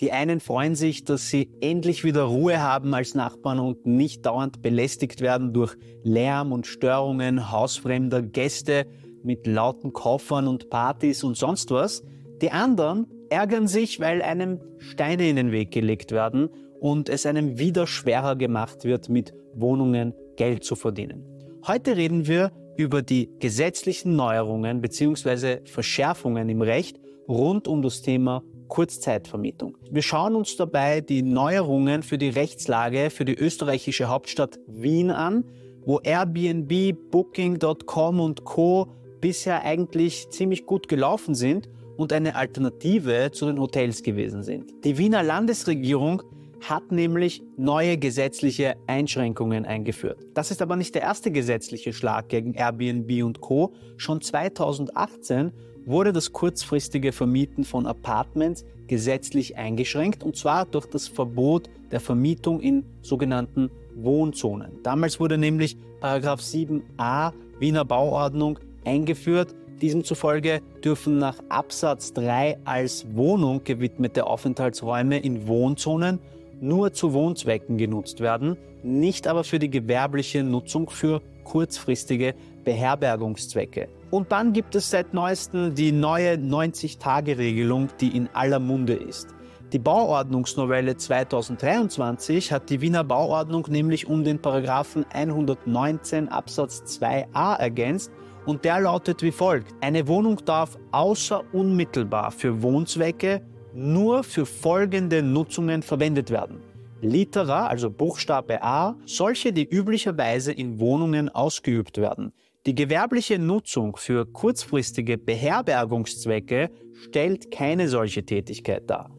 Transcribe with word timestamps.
Die 0.00 0.10
einen 0.10 0.40
freuen 0.40 0.74
sich, 0.74 1.04
dass 1.04 1.28
sie 1.28 1.50
endlich 1.60 2.02
wieder 2.02 2.24
Ruhe 2.24 2.60
haben 2.60 2.94
als 2.94 3.14
Nachbarn 3.14 3.60
und 3.60 3.86
nicht 3.86 4.26
dauernd 4.26 4.60
belästigt 4.60 5.20
werden 5.20 5.52
durch 5.52 5.76
Lärm 6.02 6.50
und 6.50 6.66
Störungen 6.66 7.52
hausfremder 7.52 8.22
Gäste 8.22 8.86
mit 9.22 9.46
lauten 9.46 9.92
Koffern 9.92 10.48
und 10.48 10.68
Partys 10.68 11.22
und 11.22 11.36
sonst 11.36 11.70
was. 11.70 12.02
Die 12.42 12.50
anderen 12.50 13.06
ärgern 13.30 13.68
sich, 13.68 14.00
weil 14.00 14.20
einem 14.20 14.60
Steine 14.78 15.28
in 15.28 15.36
den 15.36 15.52
Weg 15.52 15.70
gelegt 15.70 16.10
werden 16.10 16.48
und 16.80 17.08
es 17.08 17.24
einem 17.24 17.58
wieder 17.60 17.86
schwerer 17.86 18.34
gemacht 18.34 18.82
wird, 18.84 19.08
mit 19.08 19.32
Wohnungen 19.54 20.12
Geld 20.36 20.64
zu 20.64 20.74
verdienen. 20.74 21.24
Heute 21.68 21.96
reden 21.96 22.26
wir 22.26 22.50
über 22.76 23.00
die 23.00 23.30
gesetzlichen 23.38 24.16
Neuerungen 24.16 24.80
bzw. 24.80 25.60
Verschärfungen 25.64 26.48
im 26.48 26.62
Recht 26.62 26.98
rund 27.28 27.68
um 27.68 27.80
das 27.80 28.02
Thema 28.02 28.42
Kurzzeitvermietung. 28.68 29.76
Wir 29.90 30.02
schauen 30.02 30.34
uns 30.34 30.56
dabei 30.56 31.00
die 31.00 31.22
Neuerungen 31.22 32.02
für 32.02 32.18
die 32.18 32.28
Rechtslage 32.28 33.10
für 33.10 33.24
die 33.24 33.34
österreichische 33.34 34.08
Hauptstadt 34.08 34.58
Wien 34.66 35.10
an, 35.10 35.44
wo 35.84 36.00
Airbnb, 36.00 36.94
Booking.com 37.10 38.20
und 38.20 38.44
Co 38.44 38.88
bisher 39.20 39.62
eigentlich 39.62 40.28
ziemlich 40.30 40.66
gut 40.66 40.88
gelaufen 40.88 41.34
sind 41.34 41.68
und 41.96 42.12
eine 42.12 42.34
Alternative 42.36 43.30
zu 43.32 43.46
den 43.46 43.58
Hotels 43.60 44.02
gewesen 44.02 44.42
sind. 44.42 44.72
Die 44.84 44.98
Wiener 44.98 45.22
Landesregierung 45.22 46.22
hat 46.68 46.92
nämlich 46.92 47.42
neue 47.56 47.98
gesetzliche 47.98 48.76
Einschränkungen 48.86 49.64
eingeführt. 49.64 50.18
Das 50.34 50.50
ist 50.50 50.62
aber 50.62 50.76
nicht 50.76 50.94
der 50.94 51.02
erste 51.02 51.30
gesetzliche 51.30 51.92
Schlag 51.92 52.28
gegen 52.28 52.54
Airbnb 52.54 53.22
und 53.22 53.40
Co. 53.40 53.74
Schon 53.96 54.20
2018 54.20 55.52
wurde 55.86 56.12
das 56.12 56.32
kurzfristige 56.32 57.12
Vermieten 57.12 57.64
von 57.64 57.86
Apartments 57.86 58.64
gesetzlich 58.86 59.56
eingeschränkt 59.56 60.22
und 60.22 60.36
zwar 60.36 60.66
durch 60.66 60.86
das 60.86 61.08
Verbot 61.08 61.68
der 61.90 62.00
Vermietung 62.00 62.60
in 62.60 62.84
sogenannten 63.02 63.70
Wohnzonen. 63.94 64.82
Damals 64.82 65.20
wurde 65.20 65.38
nämlich 65.38 65.76
Paragraph 66.00 66.40
7a 66.40 67.32
Wiener 67.58 67.84
Bauordnung 67.84 68.58
eingeführt. 68.84 69.54
Diesem 69.80 70.04
zufolge 70.04 70.60
dürfen 70.84 71.18
nach 71.18 71.38
Absatz 71.48 72.12
3 72.12 72.58
als 72.64 73.06
Wohnung 73.14 73.64
gewidmete 73.64 74.26
Aufenthaltsräume 74.26 75.18
in 75.18 75.46
Wohnzonen 75.46 76.20
nur 76.60 76.92
zu 76.92 77.12
Wohnzwecken 77.12 77.76
genutzt 77.76 78.20
werden, 78.20 78.56
nicht 78.82 79.26
aber 79.26 79.44
für 79.44 79.58
die 79.58 79.70
gewerbliche 79.70 80.42
Nutzung 80.42 80.88
für 80.88 81.20
kurzfristige 81.44 82.34
Beherbergungszwecke. 82.64 83.88
Und 84.14 84.30
dann 84.30 84.52
gibt 84.52 84.76
es 84.76 84.90
seit 84.90 85.12
neuestem 85.12 85.74
die 85.74 85.90
neue 85.90 86.34
90-Tage-Regelung, 86.34 87.88
die 88.00 88.16
in 88.16 88.28
aller 88.32 88.60
Munde 88.60 88.94
ist. 88.94 89.34
Die 89.72 89.80
Bauordnungsnovelle 89.80 90.96
2023 90.96 92.52
hat 92.52 92.70
die 92.70 92.80
Wiener 92.80 93.02
Bauordnung 93.02 93.66
nämlich 93.68 94.06
um 94.06 94.22
den 94.22 94.40
Paragraphen 94.40 95.04
119 95.12 96.28
Absatz 96.28 97.00
2a 97.00 97.56
ergänzt 97.56 98.12
und 98.46 98.64
der 98.64 98.78
lautet 98.78 99.20
wie 99.20 99.32
folgt. 99.32 99.74
Eine 99.80 100.06
Wohnung 100.06 100.44
darf 100.44 100.78
außer 100.92 101.42
unmittelbar 101.52 102.30
für 102.30 102.62
Wohnzwecke 102.62 103.42
nur 103.74 104.22
für 104.22 104.46
folgende 104.46 105.24
Nutzungen 105.24 105.82
verwendet 105.82 106.30
werden. 106.30 106.60
Litera, 107.00 107.66
also 107.66 107.90
Buchstabe 107.90 108.62
A, 108.62 108.94
solche, 109.06 109.52
die 109.52 109.68
üblicherweise 109.68 110.52
in 110.52 110.78
Wohnungen 110.78 111.30
ausgeübt 111.30 111.98
werden. 111.98 112.32
Die 112.66 112.74
gewerbliche 112.74 113.38
Nutzung 113.38 113.96
für 113.96 114.24
kurzfristige 114.24 115.18
Beherbergungszwecke 115.18 116.70
stellt 116.94 117.50
keine 117.50 117.90
solche 117.90 118.24
Tätigkeit 118.24 118.88
dar. 118.88 119.14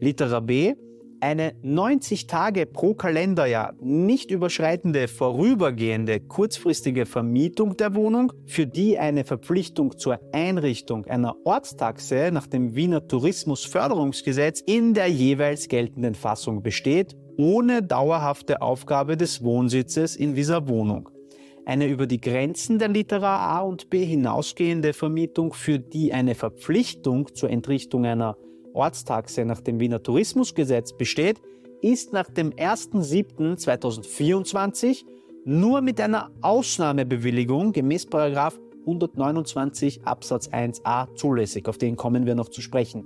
Litera 0.00 0.40
B, 0.40 0.74
eine 1.20 1.54
90 1.62 2.26
Tage 2.26 2.66
pro 2.66 2.94
Kalenderjahr 2.94 3.74
nicht 3.80 4.32
überschreitende 4.32 5.06
vorübergehende 5.06 6.18
kurzfristige 6.18 7.06
Vermietung 7.06 7.76
der 7.76 7.94
Wohnung, 7.94 8.32
für 8.46 8.66
die 8.66 8.98
eine 8.98 9.24
Verpflichtung 9.24 9.96
zur 9.96 10.18
Einrichtung 10.32 11.04
einer 11.06 11.36
Ortstaxe 11.44 12.30
nach 12.32 12.48
dem 12.48 12.74
Wiener 12.74 13.06
Tourismusförderungsgesetz 13.06 14.60
in 14.60 14.92
der 14.94 15.06
jeweils 15.06 15.68
geltenden 15.68 16.16
Fassung 16.16 16.62
besteht, 16.62 17.16
ohne 17.36 17.80
dauerhafte 17.80 18.60
Aufgabe 18.60 19.16
des 19.16 19.44
Wohnsitzes 19.44 20.16
in 20.16 20.34
dieser 20.34 20.68
Wohnung. 20.68 21.10
Eine 21.68 21.86
über 21.86 22.06
die 22.06 22.18
Grenzen 22.18 22.78
der 22.78 22.88
Litera 22.88 23.58
A 23.58 23.60
und 23.60 23.90
B 23.90 24.02
hinausgehende 24.02 24.94
Vermietung, 24.94 25.52
für 25.52 25.78
die 25.78 26.14
eine 26.14 26.34
Verpflichtung 26.34 27.34
zur 27.34 27.50
Entrichtung 27.50 28.06
einer 28.06 28.38
Ortstaxe 28.72 29.44
nach 29.44 29.60
dem 29.60 29.78
Wiener 29.78 30.02
Tourismusgesetz 30.02 30.94
besteht, 30.94 31.42
ist 31.82 32.14
nach 32.14 32.30
dem 32.30 32.52
1.7.2024 32.52 35.04
nur 35.44 35.82
mit 35.82 36.00
einer 36.00 36.30
Ausnahmebewilligung 36.40 37.72
gemäß 37.72 38.06
129 38.10 40.06
Absatz 40.06 40.48
1a 40.48 41.14
zulässig. 41.16 41.68
Auf 41.68 41.76
den 41.76 41.96
kommen 41.96 42.24
wir 42.24 42.34
noch 42.34 42.48
zu 42.48 42.62
sprechen. 42.62 43.04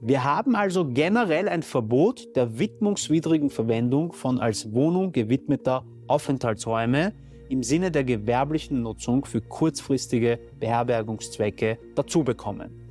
Wir 0.00 0.22
haben 0.22 0.54
also 0.54 0.86
generell 0.86 1.48
ein 1.48 1.64
Verbot 1.64 2.36
der 2.36 2.56
widmungswidrigen 2.56 3.50
Verwendung 3.50 4.12
von 4.12 4.38
als 4.38 4.72
Wohnung 4.72 5.10
gewidmeter 5.10 5.84
Aufenthaltsräume 6.06 7.12
im 7.48 7.62
Sinne 7.62 7.90
der 7.90 8.04
gewerblichen 8.04 8.82
Nutzung 8.82 9.24
für 9.24 9.40
kurzfristige 9.40 10.38
Beherbergungszwecke 10.58 11.78
dazu 11.94 12.24
bekommen. 12.24 12.86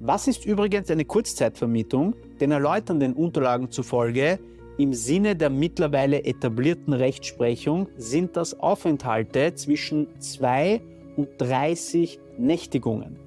Was 0.00 0.26
ist 0.26 0.44
übrigens 0.44 0.90
eine 0.90 1.04
Kurzzeitvermietung? 1.04 2.16
Den 2.40 2.50
erläuternden 2.50 3.12
Unterlagen 3.12 3.70
zufolge 3.70 4.40
im 4.78 4.94
Sinne 4.94 5.36
der 5.36 5.50
mittlerweile 5.50 6.24
etablierten 6.24 6.94
Rechtsprechung 6.94 7.88
sind 7.96 8.36
das 8.36 8.58
Aufenthalte 8.58 9.54
zwischen 9.54 10.08
2 10.18 10.80
und 11.16 11.28
30 11.38 12.18
Nächtigungen. 12.38 13.18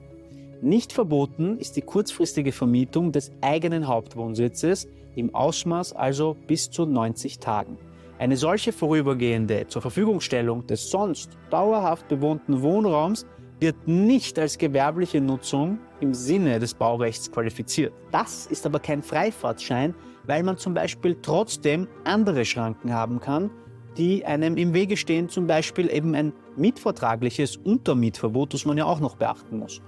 Nicht 0.62 0.92
verboten 0.92 1.59
ist 1.59 1.75
die 1.75 1.81
kurzfristige 1.81 2.52
Vermietung 2.52 3.12
des 3.12 3.31
eigenen 3.42 3.88
Hauptwohnsitzes 3.88 4.88
im 5.16 5.34
Ausmaß 5.36 5.94
also 5.94 6.36
bis 6.47 6.72
zu 6.72 6.86
90 6.86 7.40
Tagen. 7.40 7.78
Eine 8.17 8.37
solche 8.37 8.71
vorübergehende 8.71 9.67
zur 9.67 9.81
Verfügungstellung 9.81 10.65
des 10.67 10.89
sonst 10.89 11.31
dauerhaft 11.49 12.07
bewohnten 12.07 12.61
Wohnraums 12.61 13.25
wird 13.59 13.87
nicht 13.87 14.39
als 14.39 14.57
gewerbliche 14.57 15.19
Nutzung 15.19 15.79
im 15.99 16.13
Sinne 16.13 16.59
des 16.59 16.73
Baurechts 16.73 17.29
qualifiziert. 17.29 17.93
Das 18.11 18.45
ist 18.45 18.65
aber 18.65 18.79
kein 18.79 19.03
Freifahrtschein, 19.03 19.93
weil 20.27 20.43
man 20.43 20.57
zum 20.57 20.73
Beispiel 20.73 21.17
trotzdem 21.21 21.89
andere 22.05 22.45
Schranken 22.45 22.93
haben 22.93 23.19
kann, 23.19 23.51
die 23.97 24.25
einem 24.25 24.55
im 24.55 24.73
Wege 24.73 24.95
stehen, 24.95 25.27
zum 25.27 25.45
Beispiel 25.45 25.91
eben 25.91 26.15
ein 26.15 26.31
mitvertragliches 26.55 27.57
Untermietverbot, 27.57 28.53
das 28.53 28.65
man 28.65 28.77
ja 28.77 28.85
auch 28.85 29.01
noch 29.01 29.17
beachten 29.17 29.59
muss. 29.59 29.81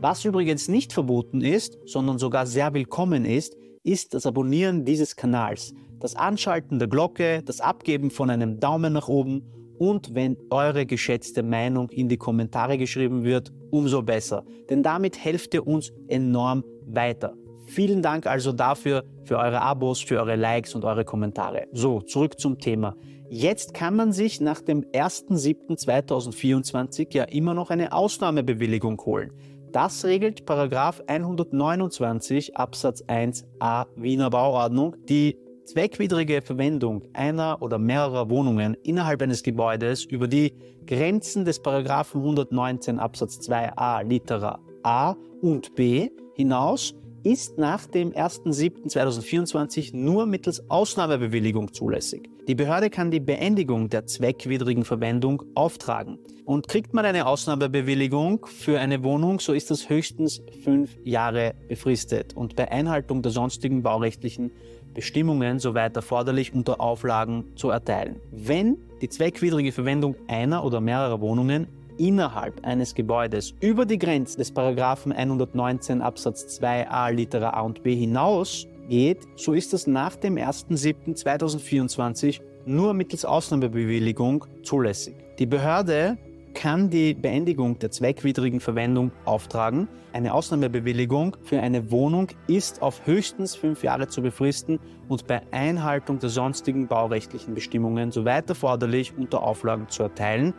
Was 0.00 0.24
übrigens 0.26 0.68
nicht 0.68 0.92
verboten 0.92 1.40
ist, 1.40 1.78
sondern 1.86 2.18
sogar 2.18 2.44
sehr 2.44 2.74
willkommen 2.74 3.24
ist, 3.24 3.56
ist 3.82 4.14
das 4.14 4.26
Abonnieren 4.26 4.84
dieses 4.84 5.16
Kanals, 5.16 5.74
das 6.02 6.14
Anschalten 6.16 6.80
der 6.80 6.88
Glocke, 6.88 7.42
das 7.44 7.60
Abgeben 7.60 8.10
von 8.10 8.28
einem 8.28 8.58
Daumen 8.58 8.92
nach 8.92 9.06
oben 9.08 9.44
und 9.78 10.12
wenn 10.14 10.36
eure 10.50 10.84
geschätzte 10.84 11.44
Meinung 11.44 11.88
in 11.90 12.08
die 12.08 12.16
Kommentare 12.16 12.76
geschrieben 12.76 13.22
wird, 13.24 13.52
umso 13.70 14.02
besser. 14.02 14.44
Denn 14.68 14.82
damit 14.82 15.24
helft 15.24 15.54
ihr 15.54 15.64
uns 15.66 15.92
enorm 16.08 16.64
weiter. 16.86 17.34
Vielen 17.66 18.02
Dank 18.02 18.26
also 18.26 18.50
dafür, 18.52 19.04
für 19.24 19.38
eure 19.38 19.60
Abos, 19.60 20.00
für 20.00 20.18
eure 20.18 20.34
Likes 20.34 20.74
und 20.74 20.84
eure 20.84 21.04
Kommentare. 21.04 21.68
So, 21.72 22.00
zurück 22.00 22.40
zum 22.40 22.58
Thema. 22.58 22.96
Jetzt 23.30 23.72
kann 23.72 23.94
man 23.94 24.10
sich 24.12 24.40
nach 24.40 24.60
dem 24.60 24.82
1.7.2024 24.82 27.14
ja 27.14 27.22
immer 27.24 27.54
noch 27.54 27.70
eine 27.70 27.92
Ausnahmebewilligung 27.92 29.00
holen. 29.06 29.30
Das 29.72 30.04
regelt 30.04 30.44
Paragraph 30.44 31.02
129 31.06 32.58
Absatz 32.58 33.02
1a 33.04 33.86
Wiener 33.96 34.28
Bauordnung, 34.28 34.96
die 35.08 35.38
Zweckwidrige 35.64 36.42
Verwendung 36.42 37.02
einer 37.12 37.62
oder 37.62 37.78
mehrerer 37.78 38.28
Wohnungen 38.28 38.74
innerhalb 38.82 39.22
eines 39.22 39.42
Gebäudes 39.42 40.04
über 40.04 40.26
die 40.26 40.52
Grenzen 40.86 41.44
des 41.44 41.60
Paragraphen 41.60 42.20
119 42.20 42.98
Absatz 42.98 43.38
2a 43.48 44.02
Litera 44.02 44.58
A 44.82 45.14
und 45.40 45.74
B 45.76 46.10
hinaus 46.34 46.94
ist 47.22 47.58
nach 47.58 47.86
dem 47.86 48.12
1.7.2024 48.12 49.96
nur 49.96 50.26
mittels 50.26 50.68
Ausnahmebewilligung 50.68 51.72
zulässig. 51.72 52.28
Die 52.48 52.56
Behörde 52.56 52.90
kann 52.90 53.12
die 53.12 53.20
Beendigung 53.20 53.88
der 53.88 54.06
zweckwidrigen 54.06 54.84
Verwendung 54.84 55.44
auftragen. 55.54 56.18
Und 56.44 56.66
kriegt 56.66 56.92
man 56.92 57.04
eine 57.04 57.26
Ausnahmebewilligung 57.26 58.46
für 58.46 58.80
eine 58.80 59.04
Wohnung, 59.04 59.38
so 59.38 59.52
ist 59.52 59.70
das 59.70 59.88
höchstens 59.88 60.42
fünf 60.64 60.98
Jahre 61.04 61.54
befristet 61.68 62.34
und 62.34 62.56
bei 62.56 62.68
Einhaltung 62.72 63.22
der 63.22 63.30
sonstigen 63.30 63.84
baurechtlichen 63.84 64.50
Bestimmungen 64.94 65.58
soweit 65.58 65.96
erforderlich 65.96 66.54
unter 66.54 66.80
Auflagen 66.80 67.44
zu 67.56 67.70
erteilen. 67.70 68.20
Wenn 68.30 68.76
die 69.00 69.08
zweckwidrige 69.08 69.72
Verwendung 69.72 70.14
einer 70.28 70.64
oder 70.64 70.80
mehrerer 70.80 71.20
Wohnungen 71.20 71.66
innerhalb 71.98 72.64
eines 72.64 72.94
Gebäudes 72.94 73.54
über 73.60 73.86
die 73.86 73.98
Grenze 73.98 74.38
des 74.38 74.52
Paragraphen 74.52 75.12
119 75.12 76.00
Absatz 76.00 76.58
2a 76.60 77.12
Litera 77.12 77.50
A 77.50 77.62
und 77.62 77.82
B 77.82 77.94
hinaus 77.94 78.66
geht, 78.88 79.18
so 79.36 79.52
ist 79.52 79.72
das 79.72 79.86
nach 79.86 80.16
dem 80.16 80.36
1.7.2024 80.36 82.40
nur 82.64 82.94
mittels 82.94 83.24
Ausnahmebewilligung 83.24 84.44
zulässig. 84.62 85.16
Die 85.38 85.46
Behörde 85.46 86.16
kann 86.54 86.90
die 86.90 87.14
Beendigung 87.14 87.78
der 87.78 87.90
zweckwidrigen 87.90 88.60
Verwendung 88.60 89.12
auftragen. 89.24 89.88
Eine 90.12 90.34
Ausnahmebewilligung 90.34 91.36
für 91.42 91.60
eine 91.60 91.90
Wohnung 91.90 92.28
ist 92.46 92.82
auf 92.82 93.06
höchstens 93.06 93.56
fünf 93.56 93.82
Jahre 93.82 94.08
zu 94.08 94.22
befristen 94.22 94.78
und 95.08 95.26
bei 95.26 95.42
Einhaltung 95.50 96.18
der 96.18 96.28
sonstigen 96.28 96.86
baurechtlichen 96.86 97.54
Bestimmungen 97.54 98.12
soweit 98.12 98.48
erforderlich 98.48 99.14
unter 99.16 99.42
Auflagen 99.42 99.88
zu 99.88 100.02
erteilen, 100.02 100.54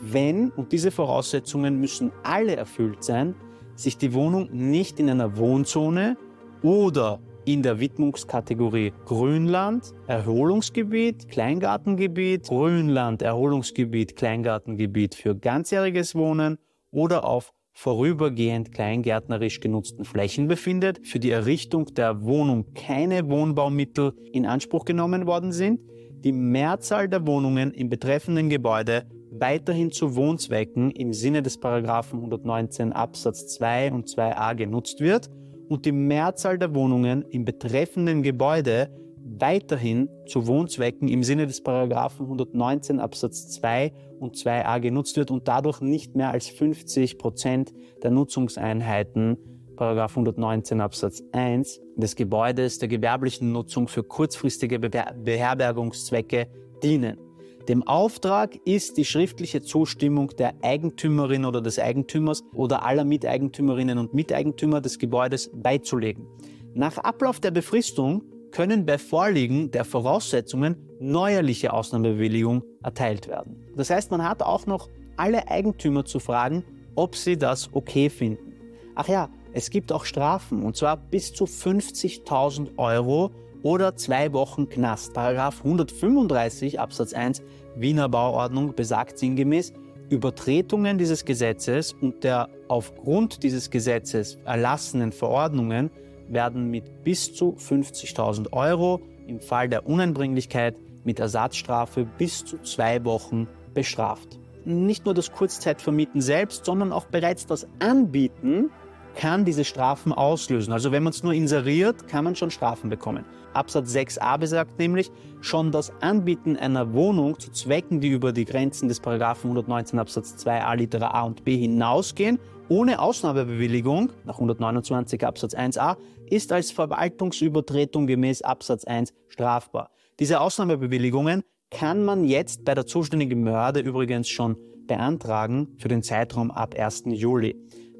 wenn, 0.00 0.50
und 0.50 0.72
diese 0.72 0.90
Voraussetzungen 0.90 1.80
müssen 1.80 2.12
alle 2.22 2.56
erfüllt 2.56 3.02
sein, 3.02 3.34
sich 3.74 3.98
die 3.98 4.12
Wohnung 4.12 4.48
nicht 4.52 5.00
in 5.00 5.10
einer 5.10 5.36
Wohnzone 5.36 6.16
oder 6.62 7.20
in 7.46 7.62
der 7.62 7.78
Widmungskategorie 7.78 8.92
Grünland, 9.04 9.94
Erholungsgebiet, 10.08 11.28
Kleingartengebiet, 11.28 12.48
Grünland, 12.48 13.22
Erholungsgebiet, 13.22 14.16
Kleingartengebiet 14.16 15.14
für 15.14 15.36
ganzjähriges 15.36 16.16
Wohnen 16.16 16.58
oder 16.90 17.24
auf 17.24 17.52
vorübergehend 17.72 18.72
kleingärtnerisch 18.72 19.60
genutzten 19.60 20.04
Flächen 20.04 20.48
befindet, 20.48 21.06
für 21.06 21.20
die 21.20 21.30
Errichtung 21.30 21.86
der 21.94 22.22
Wohnung 22.24 22.72
keine 22.74 23.28
Wohnbaumittel 23.28 24.14
in 24.32 24.44
Anspruch 24.44 24.84
genommen 24.84 25.26
worden 25.26 25.52
sind, 25.52 25.80
die 26.24 26.32
Mehrzahl 26.32 27.08
der 27.08 27.26
Wohnungen 27.26 27.72
im 27.72 27.88
betreffenden 27.88 28.48
Gebäude 28.48 29.06
weiterhin 29.30 29.92
zu 29.92 30.16
Wohnzwecken 30.16 30.90
im 30.90 31.12
Sinne 31.12 31.42
des 31.42 31.60
Paragraphen 31.60 32.18
119 32.18 32.92
Absatz 32.92 33.54
2 33.54 33.92
und 33.92 34.08
2a 34.08 34.54
genutzt 34.56 35.00
wird 35.00 35.30
und 35.68 35.84
die 35.84 35.92
Mehrzahl 35.92 36.58
der 36.58 36.74
Wohnungen 36.74 37.22
im 37.30 37.44
betreffenden 37.44 38.22
Gebäude 38.22 38.90
weiterhin 39.38 40.08
zu 40.26 40.46
Wohnzwecken 40.46 41.08
im 41.08 41.22
Sinne 41.22 41.46
des 41.46 41.62
Paragraphen 41.62 42.26
119 42.26 43.00
Absatz 43.00 43.48
2 43.50 43.92
und 44.20 44.36
2a 44.36 44.80
genutzt 44.80 45.16
wird 45.16 45.30
und 45.30 45.48
dadurch 45.48 45.80
nicht 45.80 46.14
mehr 46.14 46.30
als 46.30 46.48
50 46.48 47.18
Prozent 47.18 47.72
der 48.02 48.10
Nutzungseinheiten 48.12 49.36
Paragraph 49.76 50.12
119 50.12 50.80
Absatz 50.80 51.22
1 51.32 51.80
des 51.96 52.16
Gebäudes 52.16 52.78
der 52.78 52.88
gewerblichen 52.88 53.52
Nutzung 53.52 53.88
für 53.88 54.02
kurzfristige 54.02 54.78
Beherbergungszwecke 54.78 56.46
dienen. 56.82 57.25
Dem 57.68 57.82
Auftrag 57.82 58.54
ist 58.64 58.96
die 58.96 59.04
schriftliche 59.04 59.60
Zustimmung 59.60 60.28
der 60.38 60.54
Eigentümerin 60.62 61.44
oder 61.44 61.60
des 61.60 61.80
Eigentümers 61.80 62.44
oder 62.54 62.84
aller 62.84 63.04
Miteigentümerinnen 63.04 63.98
und 63.98 64.14
Miteigentümer 64.14 64.80
des 64.80 65.00
Gebäudes 65.00 65.50
beizulegen. 65.52 66.26
Nach 66.74 66.96
Ablauf 66.98 67.40
der 67.40 67.50
Befristung 67.50 68.22
können 68.52 68.86
bei 68.86 68.98
Vorliegen 68.98 69.72
der 69.72 69.84
Voraussetzungen 69.84 70.76
neuerliche 71.00 71.72
Ausnahmebewilligung 71.72 72.62
erteilt 72.84 73.26
werden. 73.26 73.66
Das 73.76 73.90
heißt, 73.90 74.12
man 74.12 74.22
hat 74.22 74.42
auch 74.42 74.66
noch 74.66 74.88
alle 75.16 75.48
Eigentümer 75.48 76.04
zu 76.04 76.20
fragen, 76.20 76.64
ob 76.94 77.16
sie 77.16 77.36
das 77.36 77.70
okay 77.72 78.08
finden. 78.10 78.54
Ach 78.94 79.08
ja, 79.08 79.28
es 79.52 79.70
gibt 79.70 79.90
auch 79.90 80.04
Strafen 80.04 80.62
und 80.62 80.76
zwar 80.76 80.96
bis 80.96 81.32
zu 81.32 81.44
50.000 81.44 82.78
Euro 82.78 83.32
oder 83.66 83.96
zwei 83.96 84.32
Wochen 84.32 84.68
Knast. 84.68 85.12
Paragraph 85.12 85.64
135 85.64 86.78
Absatz 86.78 87.12
1 87.12 87.42
Wiener 87.74 88.08
Bauordnung 88.08 88.76
besagt 88.76 89.18
sinngemäß, 89.18 89.72
Übertretungen 90.08 90.98
dieses 90.98 91.24
Gesetzes 91.24 91.92
und 91.92 92.22
der 92.22 92.48
aufgrund 92.68 93.42
dieses 93.42 93.70
Gesetzes 93.70 94.38
erlassenen 94.44 95.10
Verordnungen 95.10 95.90
werden 96.28 96.70
mit 96.70 97.02
bis 97.02 97.34
zu 97.34 97.56
50.000 97.58 98.52
Euro, 98.52 99.00
im 99.26 99.40
Fall 99.40 99.68
der 99.68 99.84
Uneinbringlichkeit 99.84 100.76
mit 101.02 101.18
Ersatzstrafe 101.18 102.04
bis 102.04 102.44
zu 102.44 102.62
zwei 102.62 103.04
Wochen 103.04 103.48
bestraft. 103.74 104.38
Nicht 104.64 105.06
nur 105.06 105.14
das 105.14 105.32
Kurzzeitvermieten 105.32 106.20
selbst, 106.20 106.66
sondern 106.66 106.92
auch 106.92 107.06
bereits 107.06 107.46
das 107.46 107.66
Anbieten 107.80 108.70
kann 109.16 109.44
diese 109.44 109.64
Strafen 109.64 110.12
auslösen. 110.12 110.72
Also 110.72 110.92
wenn 110.92 111.02
man 111.02 111.12
es 111.12 111.22
nur 111.22 111.32
inseriert, 111.32 112.06
kann 112.06 112.24
man 112.24 112.36
schon 112.36 112.50
Strafen 112.50 112.90
bekommen. 112.90 113.24
Absatz 113.54 113.94
6a 113.94 114.38
besagt 114.38 114.78
nämlich, 114.78 115.10
schon 115.40 115.72
das 115.72 115.90
Anbieten 116.00 116.56
einer 116.56 116.92
Wohnung 116.92 117.38
zu 117.40 117.50
Zwecken, 117.50 118.00
die 118.00 118.08
über 118.08 118.32
die 118.32 118.44
Grenzen 118.44 118.88
des 118.88 119.00
Paragraphen 119.00 119.48
119 119.50 119.98
Absatz 119.98 120.34
2a 120.46 120.76
Litera 120.76 121.08
a 121.12 121.22
und 121.22 121.44
b 121.44 121.56
hinausgehen, 121.56 122.38
ohne 122.68 123.00
Ausnahmebewilligung 123.00 124.12
nach 124.24 124.34
129 124.34 125.24
Absatz 125.24 125.54
1a, 125.54 125.96
ist 126.28 126.52
als 126.52 126.70
Verwaltungsübertretung 126.70 128.06
gemäß 128.06 128.42
Absatz 128.42 128.84
1 128.84 129.14
strafbar. 129.28 129.90
Diese 130.18 130.40
Ausnahmebewilligungen 130.40 131.42
kann 131.70 132.04
man 132.04 132.24
jetzt 132.24 132.64
bei 132.64 132.74
der 132.74 132.86
zuständigen 132.86 133.44
Behörde 133.44 133.80
übrigens 133.80 134.28
schon 134.28 134.56
beantragen 134.86 135.76
für 135.78 135.88
den 135.88 136.02
Zeitraum 136.02 136.50
ab 136.50 136.74
1. 136.78 137.04
Juli. 137.06 137.56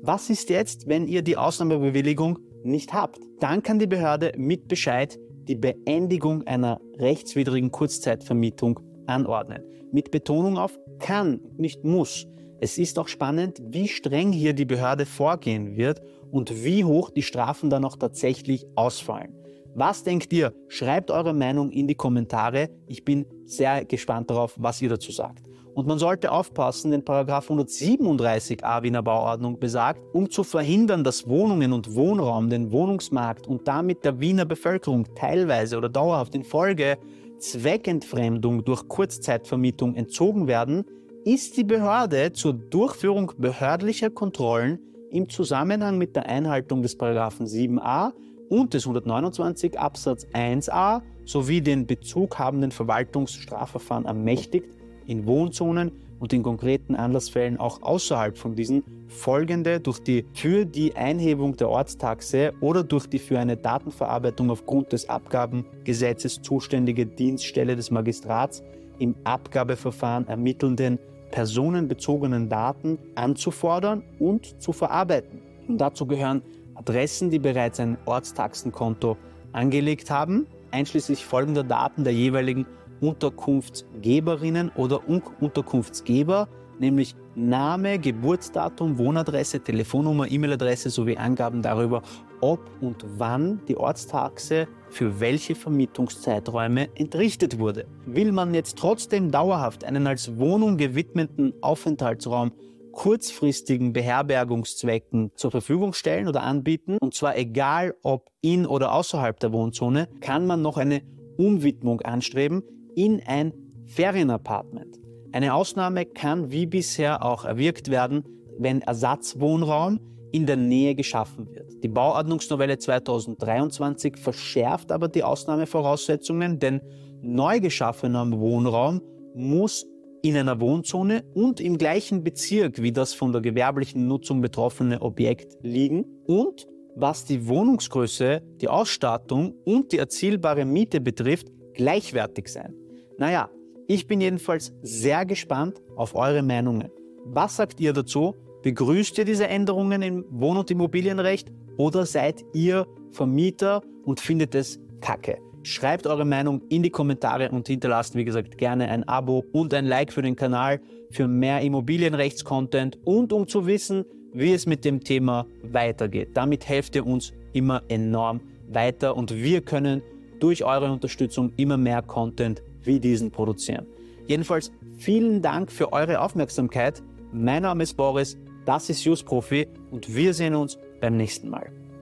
Was 0.08 0.30
ist 0.30 0.50
jetzt, 0.50 0.86
wenn 0.86 1.08
ihr 1.08 1.22
die 1.22 1.36
Ausnahmebewilligung 1.36 2.38
nicht 2.62 2.92
habt? 2.92 3.18
Dann 3.40 3.64
kann 3.64 3.80
die 3.80 3.88
Behörde 3.88 4.34
mit 4.36 4.68
Bescheid 4.68 5.18
die 5.48 5.56
Beendigung 5.56 6.46
einer 6.46 6.80
rechtswidrigen 6.96 7.72
Kurzzeitvermietung 7.72 8.78
anordnen. 9.08 9.64
Mit 9.90 10.12
Betonung 10.12 10.58
auf 10.58 10.78
kann, 11.00 11.40
nicht 11.56 11.82
muss. 11.82 12.24
Es 12.60 12.78
ist 12.78 13.00
auch 13.00 13.08
spannend, 13.08 13.60
wie 13.66 13.88
streng 13.88 14.30
hier 14.30 14.52
die 14.52 14.64
Behörde 14.64 15.06
vorgehen 15.06 15.76
wird 15.76 16.00
und 16.30 16.64
wie 16.64 16.84
hoch 16.84 17.10
die 17.10 17.22
Strafen 17.22 17.68
dann 17.68 17.84
auch 17.84 17.96
tatsächlich 17.96 18.64
ausfallen. 18.76 19.34
Was 19.78 20.02
denkt 20.02 20.32
ihr? 20.32 20.54
Schreibt 20.68 21.10
eure 21.10 21.34
Meinung 21.34 21.70
in 21.70 21.86
die 21.86 21.94
Kommentare. 21.94 22.70
Ich 22.86 23.04
bin 23.04 23.26
sehr 23.44 23.84
gespannt 23.84 24.30
darauf, 24.30 24.54
was 24.56 24.80
ihr 24.80 24.88
dazu 24.88 25.12
sagt. 25.12 25.42
Und 25.74 25.86
man 25.86 25.98
sollte 25.98 26.32
aufpassen, 26.32 26.92
denn 26.92 27.04
Paragraph 27.04 27.50
137a 27.50 28.82
Wiener 28.82 29.02
Bauordnung 29.02 29.60
besagt, 29.60 30.00
um 30.14 30.30
zu 30.30 30.44
verhindern, 30.44 31.04
dass 31.04 31.28
Wohnungen 31.28 31.74
und 31.74 31.94
Wohnraum 31.94 32.48
den 32.48 32.72
Wohnungsmarkt 32.72 33.46
und 33.46 33.68
damit 33.68 34.02
der 34.02 34.18
Wiener 34.18 34.46
Bevölkerung 34.46 35.04
teilweise 35.14 35.76
oder 35.76 35.90
dauerhaft 35.90 36.34
in 36.34 36.44
Folge 36.44 36.96
Zweckentfremdung 37.38 38.64
durch 38.64 38.88
Kurzzeitvermietung 38.88 39.94
entzogen 39.94 40.46
werden, 40.46 40.86
ist 41.26 41.58
die 41.58 41.64
Behörde 41.64 42.32
zur 42.32 42.54
Durchführung 42.54 43.32
behördlicher 43.36 44.08
Kontrollen 44.08 44.78
im 45.10 45.28
Zusammenhang 45.28 45.98
mit 45.98 46.16
der 46.16 46.24
Einhaltung 46.30 46.80
des 46.80 46.96
Paragraphen 46.96 47.44
7a 47.44 48.12
und 48.48 48.74
des 48.74 48.86
129 48.86 49.78
Absatz 49.78 50.26
1a 50.32 51.02
sowie 51.24 51.60
den 51.60 51.86
Bezug 51.86 52.38
habenden 52.38 52.70
Verwaltungsstrafverfahren 52.70 54.04
ermächtigt, 54.04 54.68
in 55.06 55.26
Wohnzonen 55.26 55.92
und 56.18 56.32
in 56.32 56.42
konkreten 56.42 56.94
Anlassfällen 56.94 57.58
auch 57.58 57.82
außerhalb 57.82 58.36
von 58.36 58.54
diesen 58.54 58.82
folgende 59.08 59.80
durch 59.80 59.98
die 60.00 60.24
für 60.32 60.64
die 60.64 60.96
Einhebung 60.96 61.56
der 61.56 61.68
Ortstaxe 61.68 62.52
oder 62.60 62.82
durch 62.82 63.06
die 63.06 63.18
für 63.18 63.38
eine 63.38 63.56
Datenverarbeitung 63.56 64.50
aufgrund 64.50 64.92
des 64.92 65.08
Abgabengesetzes 65.08 66.40
zuständige 66.42 67.06
Dienststelle 67.06 67.76
des 67.76 67.90
Magistrats 67.90 68.62
im 68.98 69.14
Abgabeverfahren 69.24 70.26
ermittelnden 70.26 70.98
personenbezogenen 71.30 72.48
Daten 72.48 72.98
anzufordern 73.14 74.02
und 74.18 74.60
zu 74.62 74.72
verarbeiten. 74.72 75.42
Und 75.68 75.78
dazu 75.78 76.06
gehören 76.06 76.42
Adressen, 76.76 77.30
die 77.30 77.38
bereits 77.38 77.80
ein 77.80 77.98
Ortstaxenkonto 78.04 79.16
angelegt 79.52 80.10
haben, 80.10 80.46
einschließlich 80.70 81.24
folgender 81.24 81.64
Daten 81.64 82.04
der 82.04 82.12
jeweiligen 82.12 82.66
Unterkunftsgeberinnen 83.00 84.70
oder 84.76 85.00
Unterkunftsgeber, 85.08 86.48
nämlich 86.78 87.14
Name, 87.34 87.98
Geburtsdatum, 87.98 88.98
Wohnadresse, 88.98 89.60
Telefonnummer, 89.60 90.30
E-Mail-Adresse 90.30 90.90
sowie 90.90 91.16
Angaben 91.16 91.62
darüber, 91.62 92.02
ob 92.40 92.60
und 92.80 93.04
wann 93.18 93.60
die 93.68 93.76
Ortstaxe 93.76 94.68
für 94.90 95.20
welche 95.20 95.54
Vermietungszeiträume 95.54 96.88
entrichtet 96.94 97.58
wurde. 97.58 97.86
Will 98.06 98.32
man 98.32 98.54
jetzt 98.54 98.78
trotzdem 98.78 99.30
dauerhaft 99.30 99.84
einen 99.84 100.06
als 100.06 100.38
Wohnung 100.38 100.76
gewidmeten 100.76 101.52
Aufenthaltsraum 101.60 102.52
kurzfristigen 102.96 103.92
Beherbergungszwecken 103.92 105.30
zur 105.34 105.50
Verfügung 105.50 105.92
stellen 105.92 106.28
oder 106.28 106.42
anbieten, 106.42 106.96
und 106.98 107.12
zwar 107.12 107.36
egal 107.36 107.94
ob 108.02 108.30
in 108.40 108.64
oder 108.64 108.92
außerhalb 108.94 109.38
der 109.38 109.52
Wohnzone, 109.52 110.08
kann 110.22 110.46
man 110.46 110.62
noch 110.62 110.78
eine 110.78 111.02
Umwidmung 111.36 112.00
anstreben, 112.00 112.62
in 112.94 113.20
ein 113.26 113.52
Ferienapartment. 113.84 114.98
Eine 115.32 115.52
Ausnahme 115.52 116.06
kann 116.06 116.50
wie 116.50 116.64
bisher 116.64 117.22
auch 117.22 117.44
erwirkt 117.44 117.90
werden, 117.90 118.24
wenn 118.58 118.80
Ersatzwohnraum 118.80 120.00
in 120.32 120.46
der 120.46 120.56
Nähe 120.56 120.94
geschaffen 120.94 121.50
wird. 121.50 121.84
Die 121.84 121.88
Bauordnungsnovelle 121.88 122.78
2023 122.78 124.16
verschärft 124.16 124.90
aber 124.90 125.08
die 125.08 125.22
Ausnahmevoraussetzungen, 125.22 126.58
denn 126.58 126.80
neu 127.20 127.60
geschaffener 127.60 128.26
Wohnraum 128.32 129.02
muss 129.34 129.84
in 130.28 130.36
einer 130.36 130.60
Wohnzone 130.60 131.24
und 131.34 131.60
im 131.60 131.78
gleichen 131.78 132.24
Bezirk 132.24 132.82
wie 132.82 132.92
das 132.92 133.14
von 133.14 133.32
der 133.32 133.40
gewerblichen 133.40 134.06
Nutzung 134.06 134.40
betroffene 134.40 135.00
Objekt 135.02 135.56
liegen 135.62 136.04
und 136.26 136.66
was 136.96 137.24
die 137.24 137.46
Wohnungsgröße, 137.46 138.42
die 138.60 138.68
Ausstattung 138.68 139.54
und 139.64 139.92
die 139.92 139.98
erzielbare 139.98 140.64
Miete 140.64 141.00
betrifft, 141.00 141.48
gleichwertig 141.74 142.48
sein. 142.48 142.74
Naja, 143.18 143.50
ich 143.86 144.06
bin 144.06 144.20
jedenfalls 144.20 144.72
sehr 144.82 145.26
gespannt 145.26 145.80
auf 145.94 146.14
eure 146.14 146.42
Meinungen. 146.42 146.90
Was 147.26 147.56
sagt 147.56 147.80
ihr 147.80 147.92
dazu? 147.92 148.34
Begrüßt 148.62 149.18
ihr 149.18 149.24
diese 149.24 149.46
Änderungen 149.46 150.02
im 150.02 150.24
Wohn- 150.30 150.56
und 150.56 150.70
Immobilienrecht 150.70 151.52
oder 151.76 152.06
seid 152.06 152.42
ihr 152.54 152.86
Vermieter 153.12 153.82
und 154.04 154.18
findet 154.18 154.54
es 154.54 154.80
kacke? 155.00 155.38
Schreibt 155.66 156.06
eure 156.06 156.24
Meinung 156.24 156.62
in 156.68 156.84
die 156.84 156.90
Kommentare 156.90 157.50
und 157.50 157.66
hinterlasst, 157.66 158.14
wie 158.14 158.24
gesagt, 158.24 158.56
gerne 158.56 158.88
ein 158.88 159.02
Abo 159.08 159.44
und 159.50 159.74
ein 159.74 159.84
Like 159.84 160.12
für 160.12 160.22
den 160.22 160.36
Kanal 160.36 160.80
für 161.10 161.26
mehr 161.26 161.60
Immobilienrechtscontent 161.60 163.00
und 163.02 163.32
um 163.32 163.48
zu 163.48 163.66
wissen, 163.66 164.04
wie 164.32 164.52
es 164.52 164.66
mit 164.66 164.84
dem 164.84 165.02
Thema 165.02 165.44
weitergeht. 165.64 166.28
Damit 166.34 166.68
helft 166.68 166.94
ihr 166.94 167.04
uns 167.04 167.32
immer 167.52 167.82
enorm 167.88 168.42
weiter 168.68 169.16
und 169.16 169.34
wir 169.34 169.60
können 169.60 170.02
durch 170.38 170.62
eure 170.62 170.92
Unterstützung 170.92 171.52
immer 171.56 171.76
mehr 171.76 172.00
Content 172.00 172.62
wie 172.84 173.00
diesen 173.00 173.32
produzieren. 173.32 173.86
Jedenfalls 174.28 174.70
vielen 174.98 175.42
Dank 175.42 175.72
für 175.72 175.92
eure 175.92 176.20
Aufmerksamkeit. 176.20 177.02
Mein 177.32 177.62
Name 177.62 177.82
ist 177.82 177.96
Boris, 177.96 178.38
das 178.66 178.88
ist 178.88 179.04
Just 179.04 179.26
Profi 179.26 179.66
und 179.90 180.14
wir 180.14 180.32
sehen 180.32 180.54
uns 180.54 180.78
beim 181.00 181.16
nächsten 181.16 181.50
Mal. 181.50 181.72